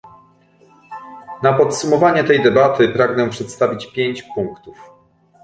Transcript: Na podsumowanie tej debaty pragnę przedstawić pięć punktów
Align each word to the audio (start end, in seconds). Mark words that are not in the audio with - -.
Na 1.43 1.53
podsumowanie 1.53 2.23
tej 2.23 2.43
debaty 2.43 2.89
pragnę 2.89 3.29
przedstawić 3.29 3.91
pięć 3.93 4.23
punktów 4.35 4.89